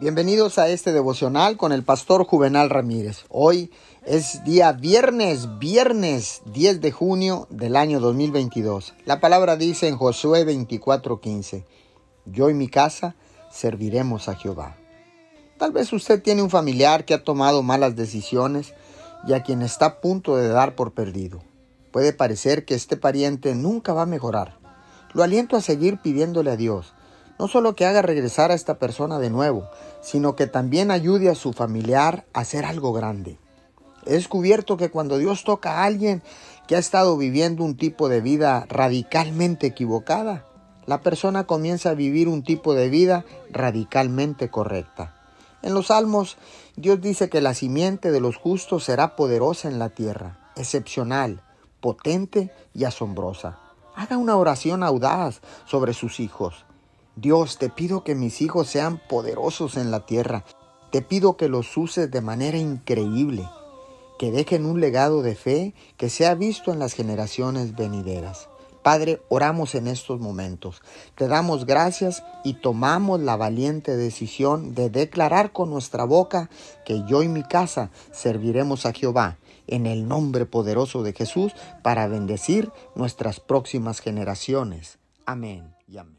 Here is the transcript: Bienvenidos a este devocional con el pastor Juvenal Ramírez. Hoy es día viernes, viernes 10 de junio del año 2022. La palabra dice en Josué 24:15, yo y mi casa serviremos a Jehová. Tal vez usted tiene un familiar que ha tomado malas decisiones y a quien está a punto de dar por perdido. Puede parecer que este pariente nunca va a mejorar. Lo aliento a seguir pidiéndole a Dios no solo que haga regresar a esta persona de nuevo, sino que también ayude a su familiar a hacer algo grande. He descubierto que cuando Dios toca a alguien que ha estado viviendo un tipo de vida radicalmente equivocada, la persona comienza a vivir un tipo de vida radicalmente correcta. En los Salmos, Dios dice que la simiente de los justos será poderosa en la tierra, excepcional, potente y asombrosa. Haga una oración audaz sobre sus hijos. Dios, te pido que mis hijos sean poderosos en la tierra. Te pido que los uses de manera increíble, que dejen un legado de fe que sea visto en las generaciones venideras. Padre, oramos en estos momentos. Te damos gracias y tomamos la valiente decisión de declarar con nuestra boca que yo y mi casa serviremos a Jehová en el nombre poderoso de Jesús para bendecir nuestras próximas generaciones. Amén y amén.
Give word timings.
Bienvenidos 0.00 0.58
a 0.58 0.68
este 0.68 0.92
devocional 0.92 1.56
con 1.56 1.72
el 1.72 1.82
pastor 1.82 2.24
Juvenal 2.24 2.70
Ramírez. 2.70 3.24
Hoy 3.30 3.72
es 4.06 4.44
día 4.44 4.70
viernes, 4.70 5.58
viernes 5.58 6.40
10 6.52 6.80
de 6.80 6.92
junio 6.92 7.48
del 7.50 7.74
año 7.74 7.98
2022. 7.98 8.94
La 9.06 9.18
palabra 9.18 9.56
dice 9.56 9.88
en 9.88 9.96
Josué 9.96 10.46
24:15, 10.46 11.64
yo 12.26 12.48
y 12.48 12.54
mi 12.54 12.68
casa 12.68 13.16
serviremos 13.50 14.28
a 14.28 14.36
Jehová. 14.36 14.76
Tal 15.58 15.72
vez 15.72 15.92
usted 15.92 16.22
tiene 16.22 16.42
un 16.42 16.50
familiar 16.50 17.04
que 17.04 17.14
ha 17.14 17.24
tomado 17.24 17.64
malas 17.64 17.96
decisiones 17.96 18.74
y 19.26 19.32
a 19.32 19.42
quien 19.42 19.62
está 19.62 19.86
a 19.86 20.00
punto 20.00 20.36
de 20.36 20.46
dar 20.46 20.76
por 20.76 20.92
perdido. 20.92 21.42
Puede 21.90 22.12
parecer 22.12 22.64
que 22.64 22.76
este 22.76 22.96
pariente 22.96 23.56
nunca 23.56 23.94
va 23.94 24.02
a 24.02 24.06
mejorar. 24.06 24.60
Lo 25.12 25.24
aliento 25.24 25.56
a 25.56 25.60
seguir 25.60 25.98
pidiéndole 25.98 26.52
a 26.52 26.56
Dios 26.56 26.94
no 27.38 27.48
solo 27.48 27.76
que 27.76 27.86
haga 27.86 28.02
regresar 28.02 28.50
a 28.50 28.54
esta 28.54 28.78
persona 28.78 29.18
de 29.18 29.30
nuevo, 29.30 29.68
sino 30.00 30.36
que 30.36 30.46
también 30.46 30.90
ayude 30.90 31.28
a 31.28 31.34
su 31.34 31.52
familiar 31.52 32.26
a 32.32 32.40
hacer 32.40 32.64
algo 32.64 32.92
grande. 32.92 33.38
He 34.06 34.12
descubierto 34.12 34.76
que 34.76 34.90
cuando 34.90 35.18
Dios 35.18 35.44
toca 35.44 35.78
a 35.78 35.84
alguien 35.84 36.22
que 36.66 36.76
ha 36.76 36.78
estado 36.78 37.16
viviendo 37.16 37.64
un 37.64 37.76
tipo 37.76 38.08
de 38.08 38.20
vida 38.20 38.66
radicalmente 38.68 39.66
equivocada, 39.66 40.44
la 40.86 41.02
persona 41.02 41.44
comienza 41.44 41.90
a 41.90 41.94
vivir 41.94 42.28
un 42.28 42.42
tipo 42.42 42.74
de 42.74 42.88
vida 42.88 43.24
radicalmente 43.50 44.48
correcta. 44.48 45.14
En 45.60 45.74
los 45.74 45.88
Salmos, 45.88 46.36
Dios 46.76 47.00
dice 47.00 47.28
que 47.28 47.40
la 47.40 47.52
simiente 47.52 48.10
de 48.10 48.20
los 48.20 48.36
justos 48.36 48.84
será 48.84 49.16
poderosa 49.16 49.68
en 49.68 49.78
la 49.78 49.90
tierra, 49.90 50.38
excepcional, 50.56 51.42
potente 51.80 52.50
y 52.74 52.84
asombrosa. 52.84 53.58
Haga 53.94 54.16
una 54.16 54.36
oración 54.36 54.82
audaz 54.82 55.40
sobre 55.66 55.92
sus 55.92 56.20
hijos. 56.20 56.64
Dios, 57.20 57.58
te 57.58 57.68
pido 57.68 58.04
que 58.04 58.14
mis 58.14 58.40
hijos 58.42 58.68
sean 58.68 59.02
poderosos 59.08 59.76
en 59.76 59.90
la 59.90 60.06
tierra. 60.06 60.44
Te 60.92 61.02
pido 61.02 61.36
que 61.36 61.48
los 61.48 61.76
uses 61.76 62.08
de 62.12 62.20
manera 62.20 62.58
increíble, 62.58 63.44
que 64.20 64.30
dejen 64.30 64.64
un 64.64 64.80
legado 64.80 65.22
de 65.22 65.34
fe 65.34 65.74
que 65.96 66.10
sea 66.10 66.36
visto 66.36 66.72
en 66.72 66.78
las 66.78 66.92
generaciones 66.92 67.74
venideras. 67.74 68.48
Padre, 68.84 69.20
oramos 69.28 69.74
en 69.74 69.88
estos 69.88 70.20
momentos. 70.20 70.80
Te 71.16 71.26
damos 71.26 71.66
gracias 71.66 72.22
y 72.44 72.54
tomamos 72.54 73.18
la 73.18 73.36
valiente 73.36 73.96
decisión 73.96 74.76
de 74.76 74.88
declarar 74.88 75.50
con 75.50 75.70
nuestra 75.70 76.04
boca 76.04 76.48
que 76.86 77.02
yo 77.08 77.24
y 77.24 77.28
mi 77.28 77.42
casa 77.42 77.90
serviremos 78.12 78.86
a 78.86 78.92
Jehová 78.92 79.38
en 79.66 79.86
el 79.86 80.06
nombre 80.06 80.46
poderoso 80.46 81.02
de 81.02 81.14
Jesús 81.14 81.52
para 81.82 82.06
bendecir 82.06 82.70
nuestras 82.94 83.40
próximas 83.40 83.98
generaciones. 83.98 84.98
Amén 85.26 85.74
y 85.88 85.98
amén. 85.98 86.18